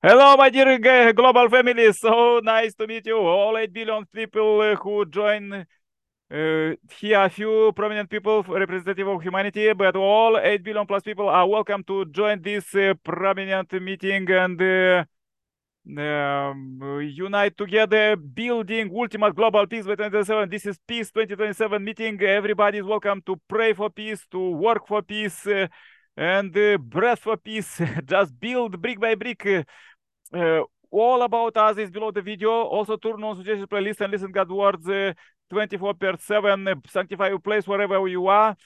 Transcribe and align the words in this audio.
Hello, 0.00 0.36
my 0.36 0.48
dear 0.48 0.78
global 1.12 1.48
family. 1.48 1.92
So 1.92 2.38
nice 2.40 2.72
to 2.74 2.86
meet 2.86 3.04
you. 3.06 3.16
All 3.18 3.58
8 3.58 3.72
billion 3.72 4.06
people 4.06 4.60
uh, 4.60 4.76
who 4.76 5.04
join 5.06 5.52
uh, 5.52 5.64
here. 6.30 7.20
A 7.20 7.28
few 7.28 7.72
prominent 7.74 8.08
people, 8.08 8.44
representative 8.44 9.08
of 9.08 9.20
humanity, 9.22 9.72
but 9.72 9.96
all 9.96 10.38
8 10.38 10.62
billion 10.62 10.86
plus 10.86 11.02
people 11.02 11.28
are 11.28 11.48
welcome 11.48 11.82
to 11.82 12.04
join 12.04 12.40
this 12.40 12.72
uh, 12.76 12.94
prominent 13.02 13.72
meeting 13.82 14.30
and 14.30 14.62
uh, 14.62 15.04
um, 16.00 17.00
unite 17.02 17.58
together, 17.58 18.14
building 18.14 18.92
ultimate 18.94 19.34
global 19.34 19.66
peace 19.66 19.84
by 19.84 19.96
2027. 19.96 20.48
This 20.48 20.66
is 20.66 20.78
Peace 20.86 21.10
2027 21.10 21.82
meeting. 21.82 22.22
Everybody 22.22 22.78
is 22.78 22.84
welcome 22.84 23.20
to 23.26 23.34
pray 23.48 23.72
for 23.72 23.90
peace, 23.90 24.24
to 24.30 24.50
work 24.50 24.86
for 24.86 25.02
peace. 25.02 25.44
And 26.18 26.56
uh, 26.58 26.78
breath 26.78 27.20
for 27.20 27.36
peace 27.36 27.80
just 28.04 28.38
build 28.40 28.82
brick 28.82 28.98
by 28.98 29.14
brick 29.14 29.46
uh, 29.46 29.62
uh, 30.36 30.62
all 30.90 31.22
about 31.22 31.56
us 31.56 31.76
is 31.78 31.92
below 31.92 32.10
the 32.10 32.22
video. 32.22 32.50
Also 32.50 32.96
turn 32.96 33.22
on 33.22 33.36
suggested 33.36 33.70
playlist 33.70 34.00
and 34.00 34.10
listen 34.10 34.32
god 34.32 34.50
words 34.50 34.88
uh, 34.88 35.12
24 35.48 35.94
per 35.94 36.16
7 36.18 36.66
uh, 36.66 36.74
sanctify 36.88 37.28
your 37.28 37.38
place 37.38 37.68
wherever 37.68 38.08
you 38.08 38.26
are. 38.26 38.56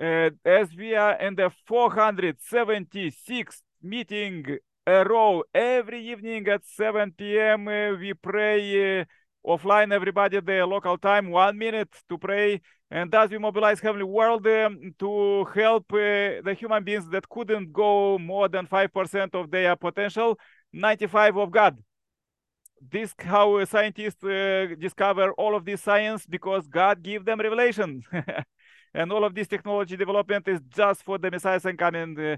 Uh, 0.00 0.30
as 0.42 0.74
we 0.74 0.94
are 0.94 1.20
in 1.20 1.34
the 1.34 1.50
476th 1.68 3.60
meeting 3.82 4.56
a 4.86 5.04
row. 5.04 5.42
Every 5.54 6.00
evening 6.08 6.48
at 6.48 6.64
7 6.64 7.12
p.m 7.12 7.66
we 8.00 8.14
pray 8.14 9.04
offline 9.46 9.92
everybody 9.92 10.40
the 10.40 10.64
local 10.64 10.96
time 10.96 11.30
one 11.30 11.58
minute 11.58 11.94
to 12.08 12.16
pray 12.16 12.62
and 12.90 13.10
thus 13.10 13.30
we 13.30 13.38
mobilize 13.38 13.80
heavenly 13.80 14.04
world 14.04 14.46
um, 14.46 14.94
to 14.98 15.44
help 15.54 15.92
uh, 15.92 16.40
the 16.44 16.56
human 16.58 16.84
beings 16.84 17.08
that 17.10 17.28
couldn't 17.28 17.72
go 17.72 18.18
more 18.18 18.48
than 18.48 18.66
5% 18.66 19.34
of 19.34 19.50
their 19.50 19.74
potential 19.76 20.38
95 20.72 21.36
of 21.36 21.50
god. 21.50 21.78
This 22.90 23.14
how 23.18 23.64
scientists 23.64 24.22
uh, 24.22 24.66
discover 24.78 25.32
all 25.32 25.56
of 25.56 25.64
this 25.64 25.82
science 25.82 26.26
because 26.26 26.66
god 26.66 27.02
give 27.02 27.24
them 27.24 27.40
revelation 27.40 28.02
and 28.96 29.12
all 29.12 29.24
of 29.24 29.34
this 29.34 29.46
technology 29.46 29.96
development 29.96 30.48
is 30.48 30.60
just 30.68 31.02
for 31.02 31.18
the 31.18 31.30
messiah 31.30 31.60
and 31.64 31.78
coming 31.78 32.18
uh, 32.18 32.36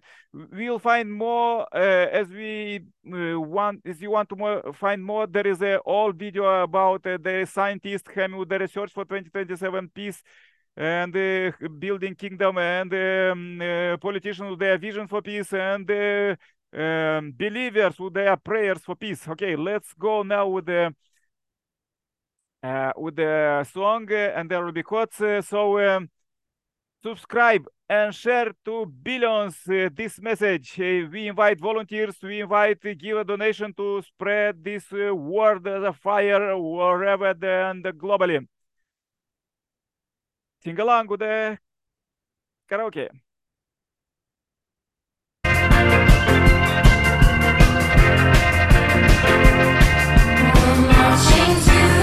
we'll 0.52 0.78
find 0.78 1.12
more 1.12 1.66
uh, 1.72 2.06
as 2.20 2.28
we 2.28 2.80
uh, 3.12 3.40
want 3.40 3.80
if 3.84 4.02
you 4.02 4.10
want 4.10 4.28
to 4.28 4.36
more, 4.36 4.72
find 4.72 5.02
more 5.04 5.26
there 5.26 5.46
is 5.46 5.62
a 5.62 5.78
all 5.78 6.12
video 6.12 6.62
about 6.62 7.06
uh, 7.06 7.16
the 7.22 7.46
scientist 7.50 8.06
having 8.14 8.44
the 8.48 8.58
research 8.58 8.92
for 8.92 9.04
2027 9.04 9.90
peace 9.94 10.22
and 10.76 11.16
uh, 11.16 11.50
building 11.78 12.14
kingdom 12.14 12.58
and 12.58 12.92
um, 12.92 13.60
uh, 13.60 13.96
politicians 13.96 14.50
with 14.50 14.58
their 14.58 14.78
vision 14.78 15.06
for 15.06 15.22
peace 15.22 15.52
and 15.52 15.88
um, 15.90 17.32
believers 17.36 17.98
with 17.98 18.14
their 18.14 18.36
prayers 18.36 18.78
for 18.78 18.94
peace. 18.96 19.26
Okay 19.28 19.56
let's 19.56 19.92
go 19.94 20.22
now 20.22 20.46
with 20.48 20.66
the 20.66 20.94
with 22.96 23.16
the 23.16 23.64
song 23.72 24.10
and 24.12 24.50
there 24.50 24.64
will 24.64 24.72
be 24.72 24.82
quotes. 24.82 25.16
So 25.16 25.78
um, 25.78 26.10
subscribe 27.02 27.66
and 27.88 28.14
share 28.14 28.52
to 28.64 28.86
billions 28.86 29.56
uh, 29.68 29.88
this 29.94 30.20
message. 30.20 30.78
Uh, 30.78 31.08
we 31.10 31.28
invite 31.28 31.60
volunteers, 31.60 32.16
we 32.22 32.40
invite 32.40 32.84
uh, 32.84 32.94
give 32.98 33.16
a 33.16 33.24
donation 33.24 33.72
to 33.74 34.02
spread 34.02 34.62
this 34.62 34.90
word 34.92 35.66
as 35.66 35.84
a 35.84 35.92
fire 35.92 36.56
wherever 36.58 37.30
and 37.30 37.84
globally. 37.84 38.46
Sing 40.62 40.78
along 40.78 41.06
with 41.06 41.20
the 41.20 41.58
karaoke. 42.70 43.08
We're 50.78 51.16
coming 51.16 51.60
to 51.64 51.97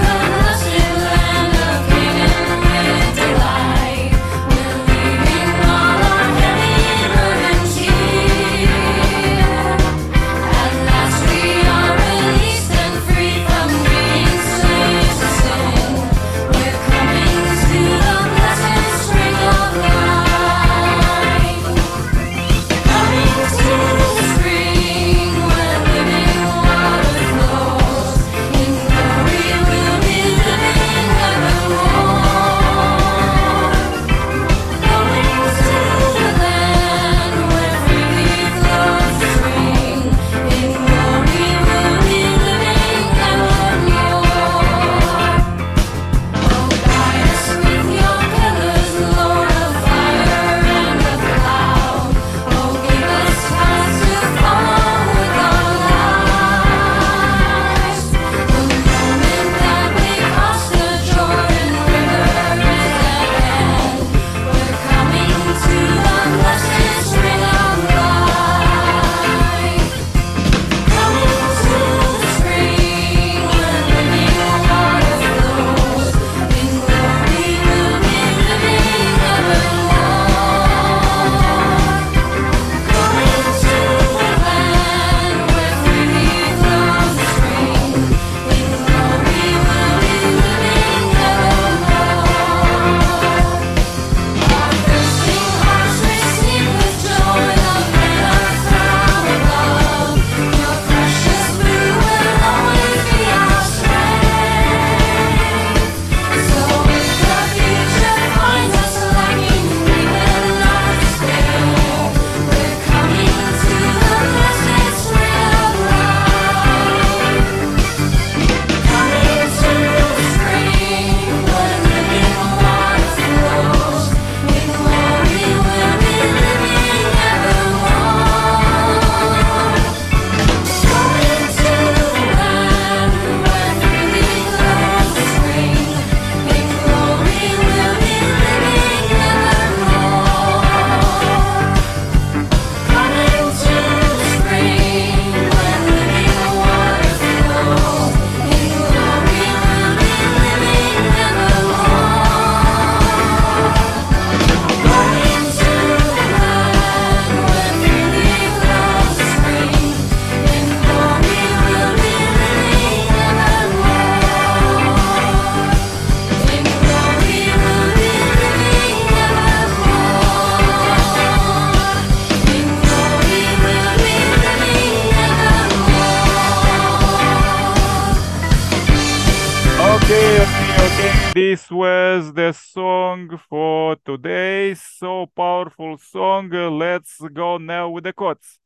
this 181.66 181.72
was 181.72 182.32
the 182.32 182.52
song 182.52 183.40
for 183.48 183.96
today. 184.04 184.72
So 184.74 185.26
powerful 185.34 185.98
song. 185.98 186.50
Let's 186.50 187.20
go 187.32 187.58
now 187.58 187.90
with 187.90 188.04
the 188.04 188.12
quotes. 188.12 188.60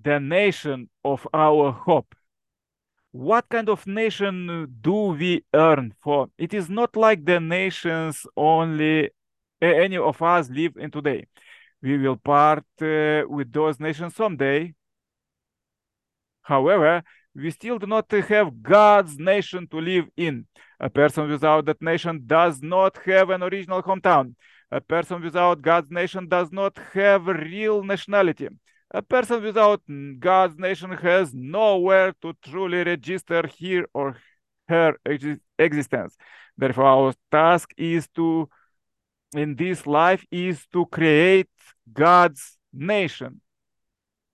The 0.00 0.18
nation 0.18 0.88
of 1.04 1.28
our 1.34 1.70
hope. 1.70 2.14
What 3.10 3.46
kind 3.50 3.68
of 3.68 3.86
nation 3.86 4.74
do 4.80 4.92
we 5.18 5.44
earn 5.52 5.92
for? 6.02 6.28
It 6.38 6.54
is 6.54 6.70
not 6.70 6.96
like 6.96 7.26
the 7.26 7.40
nations 7.40 8.26
only 8.38 9.10
any 9.60 9.98
of 9.98 10.22
us 10.22 10.48
live 10.48 10.78
in 10.78 10.90
today. 10.90 11.26
We 11.82 11.98
will 11.98 12.16
part 12.16 12.64
uh, 12.80 13.24
with 13.28 13.52
those 13.52 13.78
nations 13.78 14.16
someday. 14.16 14.72
However, 16.40 17.02
we 17.34 17.50
still 17.50 17.78
do 17.78 17.86
not 17.86 18.10
have 18.10 18.62
God's 18.62 19.18
nation 19.18 19.66
to 19.68 19.78
live 19.78 20.06
in. 20.16 20.46
A 20.80 20.90
person 20.90 21.28
without 21.28 21.64
that 21.66 21.80
nation 21.80 22.22
does 22.26 22.60
not 22.62 22.98
have 23.04 23.30
an 23.30 23.42
original 23.42 23.82
hometown. 23.82 24.34
A 24.70 24.80
person 24.80 25.22
without 25.22 25.60
God's 25.62 25.90
nation 25.90 26.26
does 26.28 26.50
not 26.50 26.78
have 26.94 27.26
real 27.26 27.82
nationality. 27.82 28.48
A 28.90 29.02
person 29.02 29.42
without 29.42 29.82
God's 30.18 30.58
nation 30.58 30.90
has 30.92 31.34
nowhere 31.34 32.14
to 32.22 32.32
truly 32.42 32.82
register 32.82 33.46
here 33.46 33.86
or 33.92 34.16
her 34.68 34.96
existence. 35.58 36.16
Therefore, 36.56 36.84
our 36.84 37.14
task 37.30 37.72
is 37.76 38.08
to, 38.14 38.48
in 39.34 39.56
this 39.56 39.86
life, 39.86 40.24
is 40.30 40.66
to 40.72 40.86
create 40.86 41.50
God's 41.92 42.58
nation. 42.72 43.41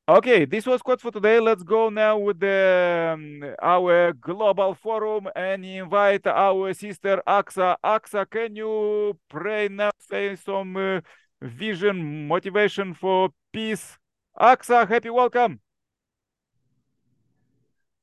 Okay, 0.09 0.47
this 0.47 0.65
was 0.65 0.81
quote 0.81 1.03
for 1.03 1.11
today. 1.11 1.39
Let's 1.39 1.63
go 1.63 1.91
now 1.91 2.17
with 2.17 2.41
the, 2.41 3.11
um, 3.13 3.45
our 3.61 4.15
global 4.15 4.73
forum 4.75 5.29
and 5.37 5.63
invite 5.63 6.27
our 6.27 6.73
sister 6.73 7.23
Aksa. 7.29 7.77
Aksa, 7.85 8.25
can 8.31 8.57
you 8.57 9.19
pray 9.29 9.69
now, 9.69 9.91
say 10.01 10.35
some 10.37 10.75
uh, 10.79 11.01
vision, 11.43 12.27
motivation 12.27 12.95
for 12.95 13.29
peace? 13.53 13.99
Aksa, 14.41 14.89
happy 14.89 15.11
welcome. 15.11 15.61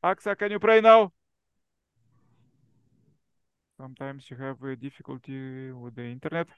Aksa, 0.03 0.37
can 0.37 0.51
you 0.51 0.59
pray 0.59 0.81
now? 0.81 1.11
Sometimes 3.81 4.29
you 4.29 4.37
have 4.37 4.61
a 4.61 4.75
difficulty 4.75 5.71
with 5.71 5.95
the 5.95 6.03
internet. 6.03 6.49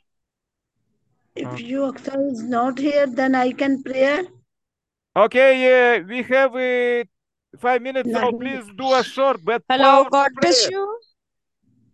If 1.37 1.47
uh, 1.47 1.55
you 1.55 1.79
Aksa 1.93 2.33
is 2.33 2.43
not 2.43 2.77
here, 2.77 3.07
then 3.07 3.33
I 3.33 3.53
can 3.53 3.81
pray. 3.81 4.27
Okay, 5.17 5.97
uh, 5.97 6.03
we 6.03 6.21
have 6.21 6.55
uh, 6.55 7.03
five 7.57 7.81
minutes, 7.81 8.13
so 8.13 8.31
please 8.33 8.63
do 8.77 8.93
a 8.93 9.03
short 9.03 9.43
but 9.43 9.63
Hello, 9.67 10.07
God 10.11 10.29
bless 10.39 10.69
you. 10.69 10.99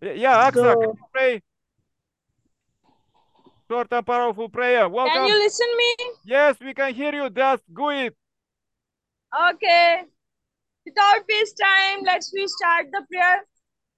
Yeah, 0.02 0.50
Aksa, 0.50 0.76
can 0.78 0.90
you 0.92 1.06
pray? 1.10 1.42
Short 3.70 3.88
and 3.92 4.06
powerful 4.06 4.50
prayer. 4.50 4.86
Welcome. 4.90 5.14
Can 5.14 5.24
you 5.24 5.38
listen 5.38 5.66
me? 5.74 5.94
Yes, 6.26 6.56
we 6.60 6.74
can 6.74 6.92
hear 6.92 7.14
you. 7.14 7.30
Just 7.30 7.62
go 7.72 7.88
it. 7.88 8.14
Okay. 9.54 10.02
Without 10.84 11.24
waste 11.26 11.58
time, 11.58 12.00
let's 12.04 12.30
we 12.30 12.46
start 12.46 12.88
the 12.92 13.06
prayer. 13.10 13.40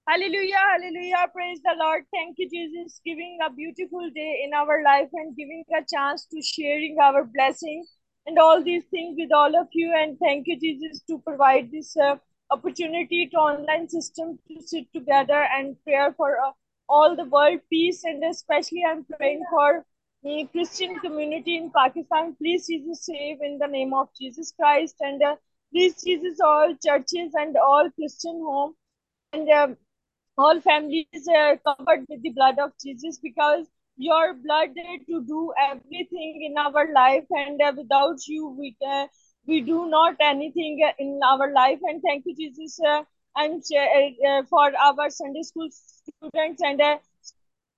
Hallelujah, 0.08 0.62
hallelujah. 0.70 1.26
Praise 1.34 1.58
the 1.64 1.75
Lord. 1.76 2.05
Thank 2.14 2.37
you, 2.38 2.49
Jesus, 2.49 3.00
giving 3.05 3.38
a 3.44 3.52
beautiful 3.52 4.08
day 4.14 4.43
in 4.44 4.55
our 4.55 4.84
life 4.84 5.11
and 5.14 5.34
giving 5.34 5.64
a 5.76 5.82
chance 5.93 6.26
to 6.26 6.40
sharing 6.40 6.96
our 7.02 7.25
blessings 7.25 7.95
and 8.26 8.38
all 8.38 8.62
these 8.62 8.84
things 8.87 9.17
with 9.19 9.32
all 9.32 9.56
of 9.56 9.69
you. 9.73 9.93
And 9.96 10.19
thank 10.19 10.46
you, 10.46 10.58
Jesus, 10.58 11.00
to 11.08 11.19
provide 11.19 11.70
this 11.70 11.96
uh, 11.96 12.17
opportunity 12.50 13.28
to 13.28 13.37
online 13.37 13.88
system 13.88 14.38
to 14.49 14.62
sit 14.62 14.93
together 14.93 15.46
and 15.56 15.76
pray 15.84 16.08
for 16.17 16.38
uh, 16.38 16.52
all 16.88 17.17
the 17.17 17.25
world 17.25 17.61
peace. 17.70 18.05
And 18.05 18.25
especially 18.25 18.84
I'm 18.88 19.05
praying 19.05 19.43
for 19.50 19.84
the 20.23 20.49
Christian 20.52 20.99
community 21.00 21.56
in 21.56 21.70
Pakistan. 21.70 22.34
Please, 22.37 22.67
Jesus, 22.67 23.06
save 23.06 23.38
in 23.43 23.58
the 23.58 23.67
name 23.67 23.94
of 23.94 24.08
Jesus 24.20 24.52
Christ. 24.58 24.96
And 25.00 25.22
uh, 25.22 25.37
please, 25.72 26.02
Jesus, 26.02 26.40
all 26.40 26.75
churches 26.84 27.32
and 27.34 27.56
all 27.56 27.90
Christian 27.90 28.40
home 28.40 28.75
and 29.32 29.49
um, 29.50 29.76
all 30.38 30.61
families 30.61 31.29
are 31.34 31.56
covered 31.58 32.06
with 32.08 32.22
the 32.22 32.31
blood 32.31 32.58
of 32.58 32.72
Jesus 32.82 33.19
because 33.19 33.67
your 33.96 34.34
blood 34.34 34.75
to 35.08 35.25
do 35.25 35.52
everything 35.70 36.48
in 36.48 36.58
our 36.58 36.93
life 36.93 37.25
and 37.31 37.60
uh, 37.62 37.72
without 37.76 38.19
you 38.26 38.48
we 38.58 38.76
uh, 38.87 39.06
we 39.46 39.60
do 39.60 39.88
not 39.88 40.16
anything 40.20 40.81
in 40.98 41.20
our 41.25 41.52
life. 41.52 41.78
And 41.82 42.02
thank 42.02 42.25
you 42.26 42.34
jesus 42.37 42.78
uh, 42.87 43.02
uh, 43.38 44.28
uh, 44.28 44.43
for 44.50 44.72
our 44.76 45.10
sunday 45.10 45.43
school 45.43 45.69
students 45.70 46.62
and 46.62 46.81
uh, 46.81 46.98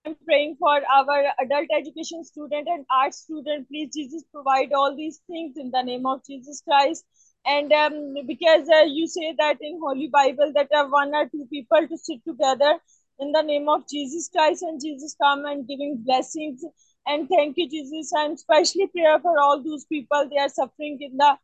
i'm 0.06 0.16
praying 0.24 0.56
for 0.58 0.80
our 0.96 1.24
adult 1.40 1.68
education 1.76 2.24
student 2.24 2.66
and 2.68 2.84
art 2.90 3.14
student. 3.14 3.68
Please 3.68 3.90
jesus 3.94 4.24
provide 4.32 4.72
all 4.72 4.96
these 4.96 5.20
things 5.28 5.56
in 5.56 5.70
the 5.70 5.82
name 5.82 6.06
of 6.06 6.24
jesus 6.26 6.62
christ. 6.66 7.04
And 7.46 7.72
um, 7.72 8.14
because 8.26 8.68
you 8.86 9.06
say 9.06 9.34
that 9.38 9.58
in 9.60 9.78
holy 9.80 10.08
bible 10.08 10.52
that 10.54 10.68
one 10.90 11.14
or 11.14 11.28
two 11.28 11.46
people 11.50 11.86
to 11.86 11.96
sit 11.96 12.24
together 12.26 12.78
in 13.18 13.32
the 13.32 13.42
name 13.42 13.68
of 13.68 13.88
Jesus 13.88 14.28
Christ 14.28 14.62
and 14.62 14.80
Jesus 14.80 15.16
come 15.20 15.44
and 15.44 15.66
giving 15.66 16.02
blessings. 16.04 16.64
And 17.06 17.28
thank 17.28 17.56
you, 17.56 17.68
Jesus. 17.68 18.12
And 18.14 18.34
especially 18.34 18.86
prayer 18.88 19.18
for 19.18 19.38
all 19.40 19.62
those 19.62 19.84
people 19.86 20.28
they 20.30 20.38
are 20.38 20.48
suffering 20.48 20.98
in 21.00 21.16
the 21.16 21.36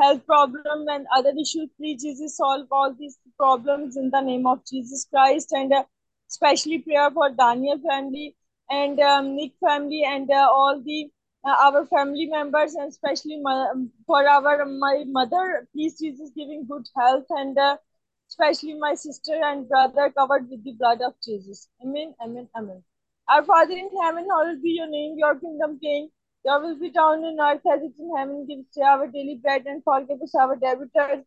health 0.00 0.26
problem 0.26 0.86
and 0.88 1.06
other 1.14 1.30
issues. 1.30 1.68
Please, 1.78 2.02
Jesus, 2.02 2.36
solve 2.36 2.66
all 2.70 2.94
these 2.98 3.18
problems 3.38 3.96
in 3.96 4.10
the 4.10 4.20
name 4.20 4.46
of 4.46 4.60
Jesus 4.66 5.06
Christ. 5.10 5.52
And 5.52 5.72
uh, 5.72 5.84
especially 6.28 6.78
prayer 6.78 7.10
for 7.10 7.30
Daniel 7.30 7.78
family 7.88 8.36
and 8.70 8.98
um, 9.00 9.36
Nick 9.36 9.52
family 9.64 10.02
and 10.04 10.30
uh, 10.30 10.48
all 10.50 10.80
the 10.84 11.10
uh, 11.44 11.56
our 11.60 11.86
family 11.86 12.26
members 12.26 12.74
and 12.74 12.88
especially 12.88 13.40
my, 13.42 13.72
for 14.06 14.26
our 14.28 14.64
my 14.64 15.04
mother. 15.06 15.68
Please, 15.72 15.98
Jesus, 15.98 16.30
giving 16.36 16.66
good 16.68 16.86
health 16.96 17.26
and 17.30 17.58
uh, 17.58 17.76
especially 18.32 18.74
my 18.74 18.94
sister 18.94 19.38
and 19.44 19.68
brother 19.68 20.10
covered 20.16 20.48
with 20.48 20.64
the 20.64 20.72
blood 20.72 21.00
of 21.02 21.12
Jesus. 21.22 21.68
Amen, 21.84 22.14
amen, 22.24 22.48
amen. 22.56 22.82
Our 23.28 23.44
Father 23.44 23.74
in 23.74 23.90
heaven, 24.02 24.26
hallowed 24.28 24.62
be 24.62 24.70
your 24.70 24.88
name, 24.88 25.16
your 25.18 25.38
kingdom 25.38 25.78
came. 25.82 26.08
Your 26.44 26.60
will 26.60 26.78
be 26.78 26.90
done 26.90 27.24
in 27.24 27.38
earth 27.40 27.60
as 27.72 27.82
it 27.82 27.92
is 27.92 28.00
in 28.00 28.16
heaven. 28.16 28.46
Give 28.48 28.60
us 28.60 28.78
our 28.84 29.06
daily 29.06 29.38
bread 29.42 29.66
and 29.66 29.84
forgive 29.84 30.22
us 30.22 30.34
our 30.34 30.56
debtors. 30.56 31.24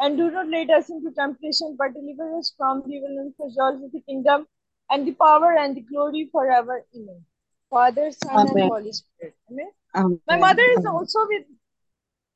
And 0.00 0.16
do 0.16 0.30
not 0.30 0.48
lead 0.48 0.70
us 0.70 0.88
into 0.88 1.10
temptation, 1.10 1.76
but 1.78 1.92
deliver 1.92 2.38
us 2.38 2.54
from 2.56 2.82
the 2.86 2.94
evil 2.94 3.18
and 3.24 3.34
for 3.36 3.48
yours 3.56 3.82
is 3.82 3.92
the 3.92 4.00
kingdom 4.00 4.46
and 4.90 5.06
the 5.06 5.12
power 5.12 5.56
and 5.58 5.76
the 5.76 5.82
glory 5.82 6.28
forever. 6.32 6.84
Amen. 6.96 7.20
Father, 7.68 8.10
Son, 8.10 8.34
Amen. 8.38 8.56
and 8.56 8.70
Holy 8.70 8.92
Spirit. 8.92 9.34
Amen. 9.50 9.70
Amen. 9.94 10.20
My 10.26 10.36
mother 10.36 10.62
is 10.78 10.86
also 10.86 11.26
with 11.28 11.46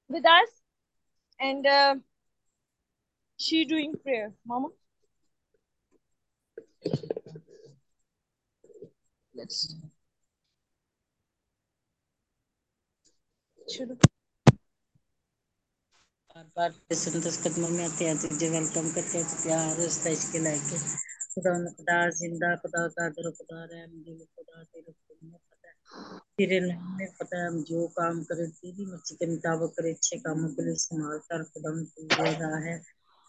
with 0.08 0.26
us. 0.26 0.50
And 1.40 1.66
uh, 1.66 1.94
she 3.38 3.64
doing 3.64 3.94
prayer, 3.96 4.34
Mama? 4.44 4.68
Let's 9.34 9.74
شروع 13.68 13.96
بار 16.30 16.44
بار 16.54 16.70
قدموں 17.44 17.70
میں 17.70 17.84
آتے 17.84 18.04
آتے 18.10 18.26
جو 18.40 18.46
welcome 18.52 18.86
کرتے 18.94 19.14
ہیں 19.18 19.36
پیار 19.42 19.78
اس 19.84 19.96
تیش 20.04 20.20
کے 20.32 20.38
لائے 20.38 20.58
کے 20.68 20.76
خدا 21.32 21.52
خدا 21.76 21.98
زندہ 22.20 22.50
خدا 22.62 22.82
قادر 22.96 23.24
خدا 23.38 23.60
رحم 23.66 23.92
دل 24.06 24.18
خدا 24.34 24.56
تیرے 24.70 24.90
خدا 24.98 25.14
پتہ 25.48 25.66
ہے۔ 25.66 25.74
تیرے 26.36 26.58
نام 26.60 26.96
میں 26.96 27.08
پتہ 27.18 27.34
ہے 27.36 27.46
ہم 27.46 27.56
جو 27.70 27.80
کام 27.98 28.16
کرے 28.28 28.46
تیری 28.60 28.84
مرضی 28.90 29.14
کے 29.18 29.26
مطابق 29.34 29.70
کرے 29.76 29.90
اچھے 29.92 30.16
کاموں 30.24 30.48
کے 30.54 30.62
لیے 30.64 30.74
استعمال 30.74 31.18
کر 31.28 31.40
خدا 31.50 31.68
ہم 31.70 31.84
تو 31.86 32.00
راہ 32.40 32.58
ہے۔ 32.66 32.76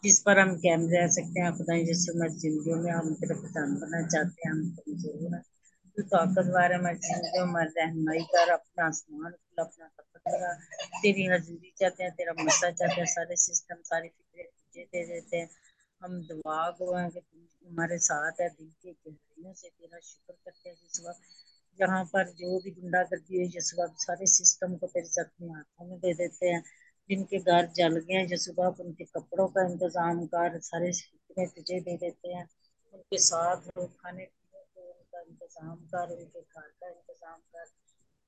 جس 0.03 0.17
پر 0.23 0.37
ہم 0.37 0.51
قائم 0.57 0.81
رہ 0.89 1.07
سکتے 1.11 1.41
ہیں 1.41 1.51
خدا 1.53 1.75
جس 1.83 2.01
عمر 2.09 2.29
زندگیوں 2.37 2.81
میں 2.83 2.93
ہم 2.93 3.13
تیرا 3.15 3.35
پتان 3.37 3.69
بنا 3.75 4.01
چاہتے 4.07 4.37
ہیں، 4.39 4.51
ہم 4.53 4.61
کو 4.75 4.95
ضرور 4.97 5.31
ہے 5.33 5.41
تو 6.33 6.51
بارے 6.51 6.73
ہماری 6.75 6.97
زندگیوں 7.03 7.45
میں 7.47 7.65
رہنمائی 7.69 8.23
کر، 8.31 8.51
اپنا 8.51 8.85
آسمان 8.85 9.31
کھلا 9.33 9.61
اپنا 9.63 9.85
طاقت 9.95 10.21
بنا 10.25 10.51
تیری 11.01 11.27
حضوری 11.29 11.69
چاہتے 11.79 12.03
ہیں، 12.03 12.13
تیرا 12.17 12.33
مسا 12.39 12.71
چاہتے 12.71 12.97
ہیں، 12.97 13.11
سارے 13.15 13.35
سسٹم 13.45 13.79
ساری 13.83 14.09
فکرے 14.09 14.43
تجھے 14.45 14.83
دے 14.85 15.05
دیتے 15.05 15.37
ہیں۔ 15.39 15.49
ہم 16.01 16.11
دعا 16.23 16.69
کو 16.71 16.95
ہیں 16.95 17.09
کہ 17.09 17.19
تم 17.21 17.39
ہمارے 17.63 17.97
ساتھ 18.03 18.41
ہے، 18.41 18.47
دل 18.57 18.69
کے 18.81 18.91
گہرائیوں 19.01 19.53
سے 19.53 19.69
تیرا 19.71 19.99
شکر 20.03 20.33
کرتے 20.43 20.69
ہیں۔ 20.69 20.75
جس 20.83 20.99
وقت 20.99 21.21
جہاں 21.79 22.03
پر 22.11 22.23
جو 22.33 22.59
بھی 22.59 22.75
گنڈا 22.77 23.01
گردی 23.03 23.35
ہوئی، 23.35 23.47
جس 23.49 23.73
وقت 23.73 24.01
سارے 24.01 24.25
سسٹم 24.33 24.77
کو 24.77 24.87
تیرے 24.87 25.09
ساتھ 25.09 25.31
ہاتھوں 25.47 25.87
میں 25.87 25.97
دے 25.97 26.13
دیتے 26.13 26.53
ہیں۔ 26.53 26.61
جن 27.09 27.23
کے 27.25 27.37
گھر 27.45 27.65
جل 27.73 27.97
گئے 27.99 28.17
ہیں 28.17 28.27
جو 28.27 28.37
صبح 28.37 28.69
ان 28.79 28.93
کے 28.93 29.05
کپڑوں 29.07 29.47
کا 29.49 29.61
انتظام 29.63 30.25
کر 30.27 30.59
سارے 30.63 30.89
میں 31.35 31.45
تجھے 31.55 31.79
دے 31.81 31.95
دیتے 31.97 32.33
ہیں۔ 32.33 32.45
ان 32.93 33.01
کے 33.09 33.17
ساتھ 33.23 33.67
لوگ 33.67 33.87
کھانے 33.95 34.25
پینے 34.27 34.63
کو 34.73 34.81
ان 34.89 35.03
کا 35.11 35.19
انتظام 35.21 35.77
کر، 35.87 36.07
ان 36.11 36.25
کے 36.25 36.39
گھر 36.47 36.67
کا 36.71 36.87
انتظام 36.87 37.39
کر۔ 37.51 37.65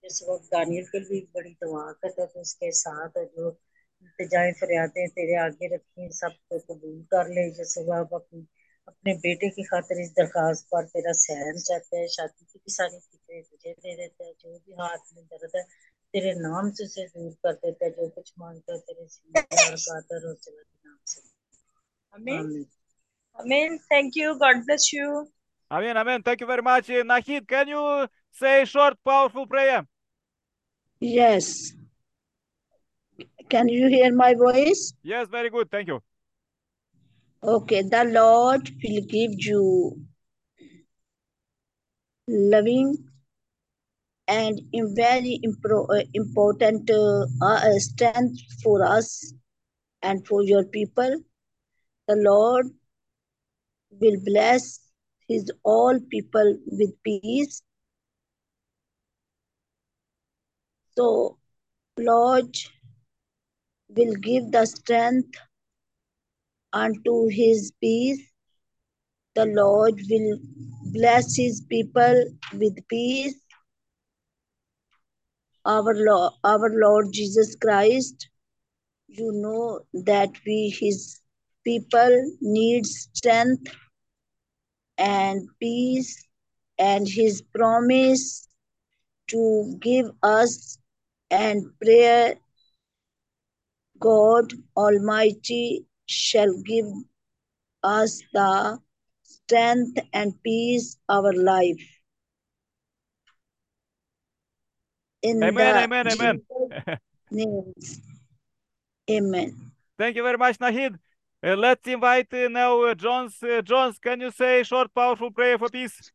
جس 0.04 0.22
وقت 0.24 0.52
دانیل 0.52 0.86
کے 0.86 1.00
لیے 1.00 1.22
بڑی 1.32 1.54
دعا 1.62 1.86
کرتے 1.94 2.26
تو 2.26 2.40
اس 2.40 2.56
کے 2.56 2.72
ساتھ 2.78 3.18
جو 3.34 3.46
التجائیں 3.48 4.52
فریادیں 4.60 5.06
تیرے 5.10 5.36
آگے 5.38 5.68
رکھیں، 5.70 6.10
سب 6.14 6.34
کو 6.48 6.58
قبول 6.68 7.02
کر 7.12 7.26
لے۔ 7.30 7.50
جس 7.58 7.78
وقت 7.80 8.14
اپنی، 8.14 8.42
اپنے 8.88 9.14
بیٹے 9.20 9.50
کی 9.52 9.64
خاطر 9.66 9.96
اس 10.00 10.16
درخواست 10.16 10.70
پر 10.70 10.86
تیرا 10.88 11.14
سہن 11.18 11.58
چاہتے 11.60 12.00
ہیں 12.00 12.08
شادی 12.10 12.44
کی 12.44 12.60
بھی 12.60 12.72
ساری 12.72 13.00
فکریں 13.02 13.42
تجھے 13.44 13.74
دے 13.76 13.96
دیتے 13.98 14.24
ہیں 14.24 14.34
جو 14.40 14.58
بھی 14.58 14.74
ہاتھ 14.76 15.14
میں 15.14 15.24
درد 15.32 15.56
ہے 15.56 15.64
तेरे 16.13 16.35
नाम 16.41 16.71
से 16.71 16.85
उसे 16.85 17.07
दूर 17.07 17.33
कर 17.47 17.53
देता 17.53 17.85
है 17.85 17.91
जो 17.91 18.09
कुछ 18.09 18.33
मांगता 18.39 18.73
है 18.73 18.79
तेरे 18.79 19.05
और 19.05 19.77
कादर 19.77 20.29
और 20.29 20.35
चला 20.35 20.63
के 20.63 20.89
नाम 20.89 20.99
से 21.07 21.21
Amen. 22.17 22.39
आमीन 22.41 22.67
Amen. 23.39 23.79
Thank 23.91 24.17
you. 24.17 24.39
God 24.39 24.63
bless 24.67 24.93
you. 24.93 25.29
Amen, 25.71 25.97
amen. 25.97 26.23
Thank 26.23 26.41
you 26.41 26.47
very 26.47 26.63
much. 26.63 26.89
Uh, 26.89 27.03
Nahid, 27.03 27.47
can 27.47 27.69
you 27.69 28.07
say 28.33 28.65
short, 28.65 28.95
powerful 29.05 29.47
prayer? 29.47 29.85
Yes. 31.01 31.73
Can 33.51 33.69
you 33.69 33.89
hear 33.89 34.15
my 34.15 34.35
voice? 34.35 34.95
Yes, 35.03 35.29
very 35.29 35.51
good. 35.51 35.71
Thank 35.71 35.89
you. 35.89 36.01
Okay, 37.43 37.83
the 37.83 38.05
Lord 38.05 38.71
will 38.83 39.03
give 39.03 39.33
you 39.37 40.01
loving 42.29 42.97
and 44.32 44.62
very 44.96 45.40
impro- 45.48 45.88
uh, 45.98 46.06
important 46.14 46.90
uh, 46.90 47.26
uh, 47.42 47.80
strength 47.80 48.40
for 48.64 48.86
us 48.86 49.34
and 50.02 50.26
for 50.28 50.44
your 50.44 50.64
people. 50.66 51.16
The 52.08 52.16
Lord 52.16 52.68
will 54.00 54.18
bless 54.26 54.80
his 55.28 55.52
all 55.64 56.00
people 56.10 56.58
with 56.68 56.92
peace. 57.04 57.62
So, 60.98 61.38
Lord 61.98 62.56
will 63.90 64.16
give 64.16 64.52
the 64.52 64.66
strength 64.66 65.38
unto 66.74 67.28
his 67.28 67.72
peace. 67.82 68.22
The 69.36 69.46
Lord 69.46 70.00
will 70.10 70.40
bless 70.94 71.36
his 71.36 71.62
people 71.70 72.26
with 72.54 72.76
peace. 72.88 73.41
Our 75.66 75.94
Lord, 75.94 76.34
our 76.44 76.70
Lord 76.70 77.08
Jesus 77.12 77.56
Christ, 77.56 78.30
you 79.08 79.32
know 79.32 79.82
that 80.06 80.32
we, 80.46 80.76
his 80.80 81.20
people, 81.64 82.36
need 82.42 82.86
strength 82.86 83.74
and 84.98 85.48
peace, 85.60 86.28
and 86.80 87.08
his 87.08 87.42
promise 87.54 88.48
to 89.28 89.78
give 89.80 90.08
us 90.24 90.78
and 91.30 91.64
prayer 91.82 92.36
God 94.00 94.52
Almighty 94.76 95.86
shall 96.08 96.54
give 96.66 96.88
us 97.84 98.22
the 98.34 98.80
strength 99.24 100.00
and 100.12 100.34
peace 100.44 100.98
our 101.08 101.34
life. 101.34 102.01
In 105.24 105.44
Amen, 105.44 105.76
the 105.76 105.84
amen, 105.84 106.08
amen. 106.08 106.42
Names. 107.32 108.02
Amen. 109.10 109.72
Thank 109.98 110.16
you 110.16 110.24
very 110.24 110.38
much, 110.38 110.58
Nahid. 110.58 110.98
Uh, 111.44 111.56
let's 111.56 111.88
invite 111.88 112.34
uh, 112.34 112.48
now 112.48 112.82
uh, 112.84 112.96
Jones. 112.96 113.42
Uh, 113.42 113.62
Jones, 113.62 113.98
can 114.00 114.22
you 114.22 114.32
say 114.32 114.64
short, 114.64 114.94
powerful 114.94 115.32
prayer 115.32 115.58
for 115.58 115.70
peace? 115.70 116.12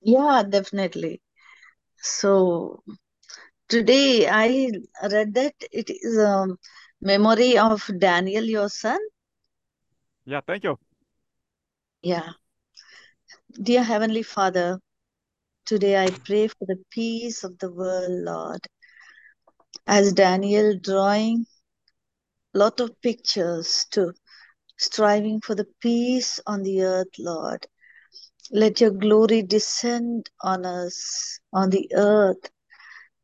Yeah, 0.00 0.42
definitely. 0.48 1.20
So 1.96 2.82
today 3.68 4.28
I 4.28 4.70
read 5.02 5.34
that 5.34 5.54
it 5.70 5.90
is 5.90 6.16
a 6.18 6.48
memory 7.00 7.58
of 7.58 7.88
Daniel, 7.98 8.44
your 8.44 8.68
son. 8.68 8.98
Yeah, 10.24 10.40
thank 10.46 10.64
you. 10.64 10.78
Yeah. 12.02 12.30
Dear 13.60 13.82
Heavenly 13.84 14.22
Father, 14.22 14.80
today 15.64 15.96
I 16.02 16.08
pray 16.10 16.48
for 16.48 16.66
the 16.66 16.82
peace 16.90 17.44
of 17.44 17.58
the 17.58 17.70
world, 17.70 18.10
Lord. 18.10 18.60
As 19.86 20.12
Daniel 20.12 20.76
drawing 20.78 21.46
lot 22.54 22.80
of 22.80 23.00
pictures 23.02 23.86
to 23.92 24.12
striving 24.78 25.40
for 25.40 25.54
the 25.54 25.66
peace 25.80 26.40
on 26.46 26.62
the 26.62 26.82
earth, 26.82 27.18
Lord. 27.18 27.66
Let 28.50 28.80
your 28.80 28.90
glory 28.90 29.42
descend 29.42 30.28
on 30.42 30.64
us, 30.66 31.38
on 31.52 31.70
the 31.70 31.90
earth, 31.94 32.50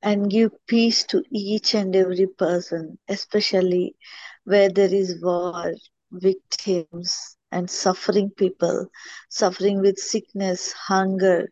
and 0.02 0.30
give 0.30 0.52
peace 0.66 1.04
to 1.04 1.22
each 1.30 1.74
and 1.74 1.94
every 1.96 2.26
person, 2.26 2.98
especially 3.08 3.94
where 4.44 4.70
there 4.70 4.92
is 4.92 5.20
war, 5.22 5.74
victims, 6.10 7.36
and 7.50 7.70
suffering 7.70 8.30
people, 8.30 8.86
suffering 9.28 9.80
with 9.80 9.98
sickness, 9.98 10.72
hunger, 10.72 11.48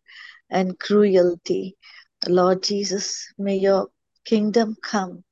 and 0.51 0.79
cruelty. 0.79 1.77
Lord 2.29 2.63
Jesus, 2.63 3.33
may 3.39 3.57
your 3.57 3.89
kingdom 4.25 4.77
come 4.83 5.25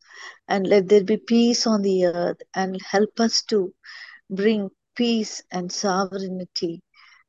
and 0.49 0.67
let 0.67 0.89
there 0.89 1.05
be 1.05 1.17
peace 1.17 1.67
on 1.67 1.83
the 1.83 2.07
earth 2.07 2.39
and 2.55 2.81
help 2.83 3.19
us 3.21 3.43
to 3.45 3.75
bring 4.31 4.71
peace 4.95 5.43
and 5.51 5.71
sovereignty, 5.71 6.83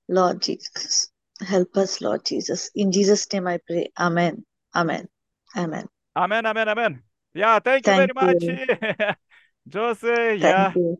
Lord 0.08 0.42
Jesus. 0.42 1.10
Help 1.46 1.76
us, 1.78 2.02
Lord 2.02 2.26
Jesus. 2.26 2.70
In 2.76 2.92
Jesus' 2.92 3.32
name 3.32 3.48
I 3.48 3.60
pray. 3.66 3.92
Amen. 4.00 4.46
Amen. 4.76 5.08
Amen. 5.56 5.88
Amen, 6.16 6.46
amen, 6.46 6.70
amen. 6.70 7.04
Yeah, 7.34 7.60
thank 7.60 7.86
you 7.86 7.94
Thank 7.94 8.12
very 8.16 8.34
much. 8.34 8.44
you. 8.44 8.58
Just, 9.68 10.04
uh, 10.04 10.30
yeah, 10.32 10.74
you. 10.76 10.98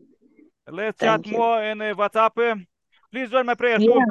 let's 0.66 1.00
chat 1.00 1.24
you. 1.24 1.38
more 1.38 1.62
in 1.62 1.80
uh, 1.80 1.94
WhatsApp. 1.94 2.66
Please 3.12 3.30
join 3.30 3.46
my 3.46 3.54
prayer 3.54 3.78
too. 3.78 4.02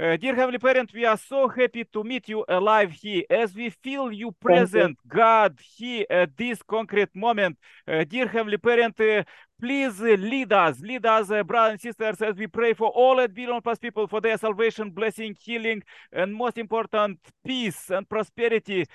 Uh, 0.00 0.16
dear 0.16 0.34
Heavenly 0.34 0.56
Parent, 0.58 0.90
we 0.94 1.04
are 1.04 1.18
so 1.18 1.46
happy 1.46 1.84
to 1.84 2.02
meet 2.02 2.26
you 2.26 2.42
alive 2.48 2.90
here 2.90 3.22
as 3.28 3.54
we 3.54 3.68
feel 3.68 4.10
you 4.10 4.32
you. 4.44 4.64
present, 4.64 4.96
God, 5.06 5.58
here 5.76 6.06
at 6.08 6.34
this 6.38 6.62
concrete 6.62 7.14
moment. 7.14 7.58
Uh, 7.86 8.04
dear 8.04 8.26
Heavenly 8.26 8.56
Parent, 8.56 8.98
uh, 8.98 9.24
please 9.60 10.00
uh, 10.00 10.16
lead 10.18 10.52
us, 10.52 10.80
lead 10.80 11.04
us, 11.04 11.30
uh, 11.30 11.42
brothers 11.42 11.72
and 11.72 11.80
sisters, 11.80 12.22
as 12.22 12.36
we 12.36 12.46
pray 12.46 12.72
for 12.72 12.88
all 12.88 13.20
at 13.20 13.34
Billion 13.34 13.60
Plus 13.60 13.78
people 13.78 14.06
for 14.06 14.20
their 14.20 14.38
salvation, 14.38 14.90
blessing, 14.90 15.36
healing, 15.38 15.82
and 16.12 16.34
most 16.34 16.56
important, 16.56 17.18
peace 17.44 17.90
and 17.90 18.08
prosperity. 18.08 18.86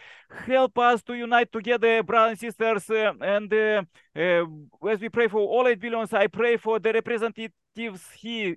Help 0.46 0.78
us 0.80 1.04
to 1.04 1.14
unite 1.14 1.52
together, 1.52 2.02
brothers 2.02 2.32
and 2.32 2.40
sisters, 2.40 2.90
uh, 2.90 3.14
and 3.22 3.54
uh, 3.54 3.84
uh, 4.16 4.46
as 4.90 5.00
we 5.00 5.10
pray 5.10 5.28
for 5.28 5.40
all 5.40 5.68
8 5.68 5.80
billions, 5.80 6.14
I 6.14 6.28
pray 6.28 6.58
for 6.58 6.80
the 6.80 6.92
representatives 6.94 8.02
here, 8.18 8.56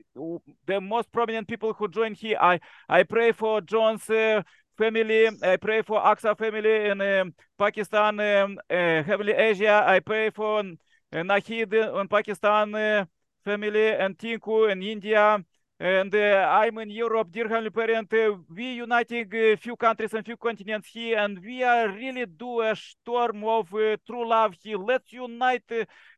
the 0.66 0.80
most 0.80 1.12
prominent 1.12 1.46
people 1.46 1.74
who 1.74 1.88
join 1.88 2.14
here. 2.14 2.38
I, 2.40 2.58
I 2.88 3.02
pray 3.02 3.32
for 3.32 3.60
John's 3.60 4.08
uh, 4.08 4.42
family. 4.78 5.28
I 5.42 5.56
pray 5.56 5.82
for 5.82 6.00
Aksa 6.00 6.38
family 6.38 6.86
in 6.86 7.00
um, 7.02 7.34
Pakistan, 7.58 8.18
um, 8.18 8.58
Heavenly 8.70 9.32
Asia. 9.32 9.84
I 9.86 10.00
pray 10.00 10.30
for 10.30 10.60
um, 10.60 10.78
Nahid 11.12 11.72
in 11.72 12.08
Pakistan 12.08 12.74
uh, 12.74 13.04
family 13.44 13.94
and 13.94 14.16
Tinku 14.18 14.70
in 14.70 14.82
India. 14.82 15.42
And 15.80 16.12
uh, 16.12 16.48
I'm 16.50 16.76
in 16.78 16.90
Europe, 16.90 17.30
dear 17.30 17.48
Heavenly 17.48 17.70
Parent. 17.70 18.12
Uh, 18.12 18.34
we 18.50 18.72
uniting 18.72 19.56
few 19.56 19.76
countries 19.76 20.12
and 20.12 20.26
few 20.26 20.36
continents 20.36 20.88
here, 20.88 21.18
and 21.18 21.38
we 21.38 21.62
are 21.62 21.88
really 21.88 22.26
do 22.26 22.62
a 22.62 22.74
storm 22.74 23.44
of 23.44 23.70
true 23.70 24.28
love 24.28 24.54
here. 24.60 24.76
Let's 24.76 25.12
unite 25.12 25.62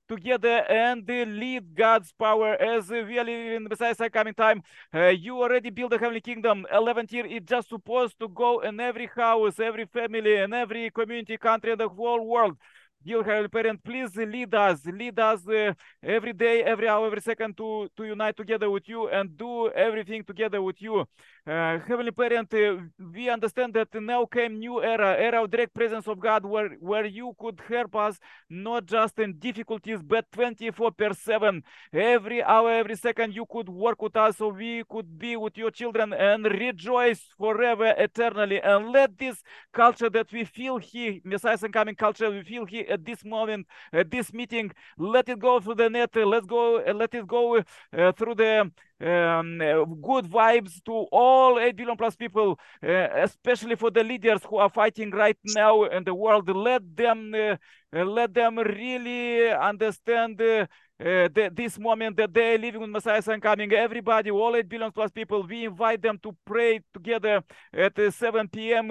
together 0.09 0.65
and 0.69 1.07
lead 1.07 1.75
God's 1.75 2.11
power 2.19 2.55
as 2.55 2.89
we 2.91 3.19
are 3.19 3.25
living 3.25 3.53
in 3.53 3.65
the 3.65 3.69
Messiah's 3.69 4.11
coming 4.11 4.35
time. 4.35 4.63
Uh, 4.93 5.09
you 5.09 5.41
already 5.41 5.71
built 5.71 5.91
the 5.91 5.99
heavenly 5.99 6.23
kingdom. 6.23 6.67
11th 6.73 7.13
year 7.13 7.27
is 7.27 7.43
just 7.45 7.69
supposed 7.69 8.19
to 8.19 8.29
go 8.29 8.61
in 8.61 8.81
every 8.81 9.11
house, 9.15 9.61
every 9.61 9.85
family, 9.85 10.37
and 10.37 10.53
every 10.55 10.91
community, 10.91 11.37
country, 11.37 11.71
and 11.71 11.81
the 11.81 11.89
whole 11.89 12.27
world. 12.27 12.57
Dear 13.03 13.23
Heavenly 13.25 13.49
Parent, 13.49 13.83
please 13.83 14.15
lead 14.15 14.55
us, 14.55 14.85
lead 14.85 15.19
us 15.19 15.49
uh, 15.49 15.73
every 16.03 16.35
day, 16.35 16.63
every 16.63 16.87
hour, 16.87 17.07
every 17.07 17.23
second 17.23 17.57
to, 17.57 17.89
to 17.97 18.05
unite 18.05 18.37
together 18.37 18.71
with 18.71 18.87
you 18.91 19.09
and 19.09 19.39
do 19.39 19.71
everything 19.71 20.23
together 20.23 20.61
with 20.61 20.83
you. 20.83 21.07
Uh, 21.51 21.81
Heavenly 21.81 22.13
Parent, 22.13 22.55
uh, 22.55 22.77
we 23.13 23.29
understand 23.29 23.75
that 23.75 23.89
now 23.95 24.25
came 24.25 24.61
new 24.61 24.81
era, 24.85 25.17
era 25.19 25.43
of 25.43 25.51
direct 25.51 25.75
presence 25.75 26.07
of 26.07 26.21
God, 26.21 26.45
where 26.45 26.69
where 26.79 27.05
you 27.05 27.35
could 27.41 27.61
help 27.69 27.97
us 27.97 28.21
not 28.49 28.87
just 28.87 29.19
in 29.19 29.37
difficulties, 29.37 29.99
but 30.01 30.31
24 30.31 30.93
per 30.93 31.13
7. 31.13 31.61
Every 31.93 32.41
hour, 32.41 32.71
every 32.71 32.95
second, 32.95 33.35
you 33.35 33.47
could 33.51 33.69
work 33.69 34.01
with 34.01 34.17
us 34.17 34.37
so 34.37 34.51
we 34.51 34.85
could 34.89 35.19
be 35.19 35.35
with 35.37 35.59
your 35.59 35.73
children 35.73 36.13
and 36.13 36.45
rejoice 36.45 37.21
forever, 37.37 37.95
eternally. 37.99 38.61
And 38.63 38.93
let 38.93 39.19
this 39.19 39.43
culture 39.73 40.11
that 40.11 40.31
we 40.31 40.45
feel 40.45 40.79
here, 40.79 41.19
Messiah's 41.25 41.65
incoming 41.65 41.97
culture, 41.97 42.31
we 42.31 42.45
feel 42.45 42.65
here 42.65 42.87
at 42.89 43.05
this 43.05 43.25
moment, 43.25 43.67
at 43.93 44.09
this 44.09 44.33
meeting, 44.33 44.71
let 44.97 45.29
it 45.29 45.41
go 45.41 45.59
through 45.59 45.75
the 45.83 45.91
net, 45.91 46.15
let's 46.15 46.47
go, 46.47 46.77
let 46.95 47.13
it 47.13 47.27
go 47.27 47.59
uh, 47.59 48.13
through 48.13 48.37
the 48.37 48.71
um, 49.01 49.61
uh, 49.61 49.85
good 49.85 50.27
vibes 50.27 50.85
to 50.85 50.93
all 51.11 51.40
8 51.49 51.77
billion 51.77 51.97
plus 51.97 52.17
people, 52.17 52.59
uh, 52.83 53.09
especially 53.23 53.77
for 53.77 53.91
the 53.91 54.05
leaders 54.05 54.41
who 54.49 54.57
are 54.59 54.71
fighting 54.71 55.11
right 55.11 55.39
now 55.55 55.85
in 55.85 56.05
the 56.05 56.15
world. 56.15 56.49
Let 56.49 56.83
them 56.97 57.35
uh, 57.35 57.57
uh, 57.93 58.05
let 58.05 58.33
them 58.33 58.59
really 58.59 59.51
understand 59.51 60.41
uh, 60.41 60.67
uh, 61.01 61.29
the, 61.35 61.51
this 61.53 61.79
moment 61.79 62.17
that 62.17 62.33
they're 62.33 62.59
living 62.59 62.81
with 62.81 62.91
Messiah 62.91 63.23
Son 63.23 63.41
coming. 63.41 63.73
Everybody, 63.73 64.31
all 64.31 64.55
8 64.55 64.69
billion 64.69 64.93
plus 64.93 65.11
people, 65.11 65.43
we 65.47 65.65
invite 65.65 66.03
them 66.03 66.19
to 66.23 66.37
pray 66.45 66.81
together 66.93 67.43
at 67.73 67.99
uh, 67.99 68.11
7 68.11 68.49
p.m. 68.49 68.91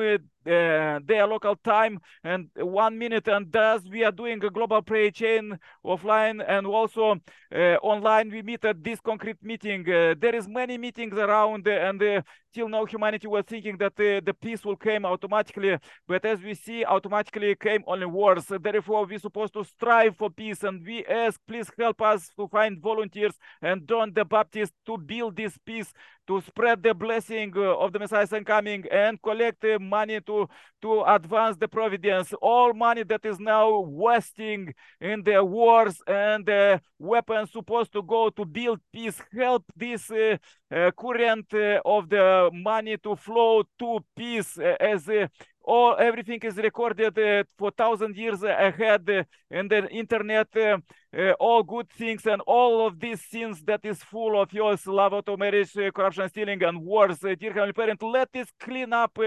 Uh, 0.49 0.99
their 1.05 1.27
local 1.27 1.55
time 1.55 1.99
and 2.23 2.49
one 2.55 2.97
minute. 2.97 3.27
And 3.27 3.51
thus, 3.51 3.83
we 3.87 4.03
are 4.03 4.11
doing 4.11 4.43
a 4.43 4.49
global 4.49 4.81
prayer 4.81 5.11
chain 5.11 5.59
offline 5.85 6.43
and 6.47 6.65
also 6.65 7.17
uh, 7.53 7.77
online. 7.83 8.31
We 8.31 8.41
meet 8.41 8.65
at 8.65 8.83
this 8.83 8.99
concrete 8.99 9.37
meeting. 9.43 9.81
Uh, 9.81 10.15
there 10.17 10.35
is 10.35 10.47
many 10.47 10.77
meetings 10.77 11.13
around, 11.13 11.67
and 11.67 12.01
uh, 12.01 12.21
till 12.53 12.67
now, 12.67 12.85
humanity 12.85 13.27
was 13.27 13.45
thinking 13.45 13.77
that 13.77 13.95
the 13.95 14.35
peace 14.41 14.65
will 14.65 14.75
come 14.75 15.05
automatically. 15.05 15.77
But 16.07 16.25
as 16.25 16.41
we 16.41 16.55
see, 16.55 16.83
automatically 16.83 17.55
came 17.55 17.83
only 17.85 18.07
wars. 18.07 18.45
Therefore, 18.49 19.05
we're 19.05 19.19
supposed 19.19 19.53
to 19.53 19.63
strive 19.63 20.17
for 20.17 20.31
peace. 20.31 20.63
And 20.63 20.83
we 20.83 21.05
ask, 21.05 21.39
please 21.47 21.69
help 21.77 22.01
us 22.01 22.29
to 22.37 22.47
find 22.47 22.81
volunteers 22.81 23.35
and 23.61 23.87
John 23.87 24.13
the 24.13 24.25
Baptist 24.25 24.73
to 24.87 24.97
build 24.97 25.35
this 25.35 25.57
peace, 25.63 25.93
to 26.29 26.39
spread 26.41 26.83
the 26.83 26.93
blessing 26.93 27.51
of 27.57 27.91
the 27.91 27.97
Messiah's 27.97 28.31
coming 28.45 28.85
and 28.91 29.19
collect 29.19 29.65
money 29.81 30.21
to, 30.21 30.47
to 30.79 31.01
advance 31.01 31.57
the 31.57 31.67
providence. 31.67 32.31
All 32.39 32.71
money 32.71 33.01
that 33.01 33.25
is 33.25 33.39
now 33.39 33.79
wasting 33.79 34.75
in 35.01 35.23
the 35.23 35.43
wars 35.43 35.99
and 36.05 36.45
the 36.45 36.81
weapons 36.99 37.51
supposed 37.51 37.91
to 37.93 38.03
go 38.03 38.29
to 38.29 38.45
build 38.45 38.79
peace, 38.93 39.19
help 39.35 39.63
this 39.75 40.11
uh, 40.11 40.37
uh, 40.71 40.91
current 40.91 41.51
uh, 41.51 41.81
of 41.83 42.07
the 42.09 42.51
money 42.53 42.95
to 42.97 43.15
flow 43.15 43.63
to 43.79 43.99
peace 44.15 44.55
as 44.79 45.09
all 45.63 45.95
everything 45.99 46.39
is 46.43 46.57
recorded 46.57 47.17
uh, 47.19 47.43
for 47.57 47.71
thousand 47.71 48.15
years 48.15 48.41
ahead 48.43 49.07
uh, 49.09 49.23
in 49.51 49.67
the 49.67 49.87
internet 49.89 50.47
uh, 50.57 50.77
all 51.39 51.63
good 51.63 51.89
things 51.89 52.25
and 52.25 52.41
all 52.47 52.87
of 52.87 52.99
these 52.99 53.21
sins 53.21 53.61
that 53.63 53.81
is 53.83 54.01
full 54.03 54.39
of 54.41 54.51
yours 54.53 54.85
love 54.87 55.13
auto 55.13 55.37
marriage 55.37 55.73
corruption 55.93 56.27
stealing 56.29 56.63
and 56.63 56.81
wars 56.81 57.19
dear 57.19 57.53
heavenly 57.53 57.73
parent 57.73 58.01
let 58.01 58.31
this 58.31 58.47
clean 58.59 58.93
up 58.93 59.17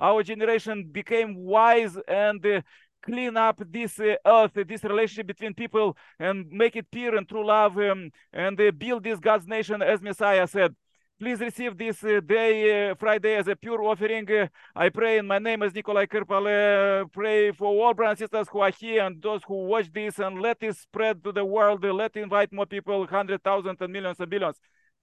our 0.00 0.22
generation 0.22 0.88
became 0.90 1.34
wise 1.36 1.96
and 2.08 2.62
clean 3.02 3.36
up 3.36 3.60
this 3.70 3.98
uh, 3.98 4.14
earth, 4.24 4.52
this 4.54 4.84
relationship 4.84 5.26
between 5.26 5.54
people, 5.54 5.96
and 6.18 6.48
make 6.50 6.76
it 6.76 6.90
pure 6.90 7.16
and 7.16 7.28
true 7.28 7.46
love, 7.46 7.76
um, 7.78 8.10
and 8.32 8.60
uh, 8.60 8.70
build 8.70 9.02
this 9.02 9.18
God's 9.18 9.46
nation, 9.46 9.82
as 9.82 10.00
Messiah 10.00 10.46
said. 10.46 10.74
Please 11.22 11.38
receive 11.38 11.78
this 11.78 12.02
uh, 12.02 12.18
day, 12.18 12.90
uh, 12.90 12.96
Friday, 12.96 13.36
as 13.36 13.46
a 13.46 13.54
pure 13.54 13.80
offering. 13.84 14.28
Uh, 14.28 14.48
I 14.74 14.88
pray 14.88 15.18
in 15.18 15.26
my 15.28 15.38
name 15.38 15.62
as 15.62 15.72
Nikolai 15.72 16.06
Kirpale. 16.06 17.08
Pray 17.12 17.52
for 17.52 17.68
all 17.68 17.94
brothers 17.94 18.20
and 18.22 18.28
sisters 18.28 18.48
who 18.50 18.58
are 18.58 18.72
here 18.72 19.04
and 19.04 19.22
those 19.22 19.40
who 19.46 19.66
watch 19.66 19.86
this, 19.92 20.18
and 20.18 20.42
let 20.42 20.56
it 20.64 20.76
spread 20.76 21.22
to 21.22 21.30
the 21.30 21.44
world. 21.44 21.84
Let 21.84 22.16
invite 22.16 22.52
more 22.52 22.66
people, 22.66 23.06
hundred 23.06 23.44
thousand 23.44 23.76
and 23.80 23.92
millions 23.92 24.18
and 24.18 24.28
millions 24.28 24.56
and 24.56 24.56
billions. 24.56 24.56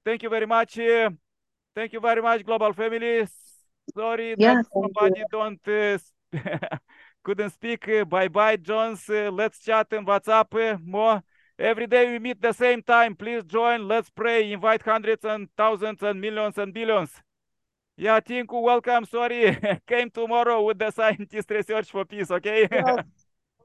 Thank 0.04 0.24
you 0.24 0.30
very 0.30 0.46
much. 0.46 0.74
Thank 1.74 1.94
you 1.94 2.02
very 2.02 2.22
much, 2.22 2.46
global 2.46 2.74
family. 2.74 3.26
Sorry 3.96 4.36
Yeah, 4.36 4.56
that 4.56 4.66
somebody 4.74 5.24
don't 5.32 5.62
couldn't 7.24 7.52
speak. 7.52 7.90
Bye 8.10 8.28
bye, 8.28 8.58
Jones. 8.58 9.08
Let's 9.08 9.60
chat 9.60 9.88
in 9.94 10.06
WhatsApp 10.06 10.82
more. 10.84 11.24
Every 11.60 11.88
day 11.88 12.12
we 12.12 12.20
meet 12.20 12.42
the 12.42 12.54
same 12.54 12.82
time. 12.82 13.16
Please 13.16 13.44
join. 13.44 13.88
Let's 13.88 14.10
pray. 14.10 14.52
Invite 14.52 14.82
hundreds 14.82 15.26
and 15.26 15.50
thousands 15.58 16.02
and 16.02 16.22
millions 16.22 16.58
and 16.58 16.74
billions. 16.74 17.12
Yeah, 17.98 18.22
Tinku, 18.22 18.62
welcome. 18.62 19.04
Sorry, 19.06 19.58
came 19.88 20.10
tomorrow 20.10 20.64
with 20.64 20.80
the 20.80 20.90
scientist 20.90 21.52
research 21.52 21.92
for 21.92 22.06
peace. 22.06 22.32
Okay. 22.32 22.68
Yes. 22.72 23.04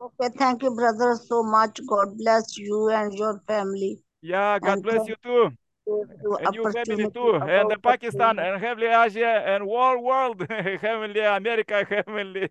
Okay, 0.02 0.28
thank 0.36 0.62
you, 0.62 0.74
brother, 0.74 1.16
so 1.24 1.42
much. 1.42 1.80
God 1.88 2.18
bless 2.18 2.58
you 2.58 2.90
and 2.90 3.14
your 3.14 3.40
family. 3.46 4.00
yeah, 4.20 4.58
God 4.58 4.72
And 4.74 4.82
bless 4.82 5.08
you 5.08 5.14
too, 5.22 5.50
you 5.86 6.36
and 6.42 6.54
your 6.54 6.72
family 6.72 7.08
too, 7.14 7.36
and 7.36 7.70
the 7.70 7.78
Pakistan 7.78 8.38
and 8.38 8.60
Heavenly 8.60 8.88
Asia 8.88 9.42
and 9.46 9.62
whole 9.64 10.02
world, 10.02 10.44
Heavenly 10.50 11.20
America, 11.20 11.86
Heavenly 11.88 12.48